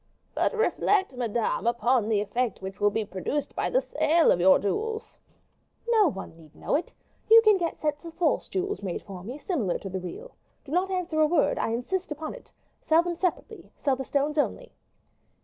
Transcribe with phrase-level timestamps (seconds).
[0.33, 4.57] "But reflect, madame, upon the effect which will be produced by the sale of your
[4.57, 5.19] jewels."
[5.89, 6.91] "No one need know it.
[7.29, 10.33] You can get sets of false jewels made for me, similar to the real.
[10.65, 12.51] Do not answer a word; I insist upon it.
[12.83, 14.71] Sell them separately, sell the stones only."